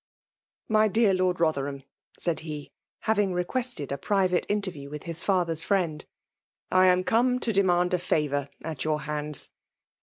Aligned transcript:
'^' 0.69 0.73
My 0.73 0.87
dear 0.87 1.13
Lord 1.13 1.37
Botherbamr 1.37 1.83
said 2.17 2.39
he, 2.39 2.71
having 3.01 3.33
Mquested 3.35 3.91
a 3.91 3.99
privttte 3.99 4.45
interview 4.49 4.89
with 4.89 5.03
his 5.03 5.21
father's 5.23 5.63
fti^d^^''^! 5.63 6.05
am 6.71 7.03
come 7.03 7.37
to 7.39 7.53
demand 7.53 7.93
a 7.93 7.99
favour 7.99 8.49
ait 8.65 8.79
j'tmr 8.79 9.01
handn. 9.01 9.47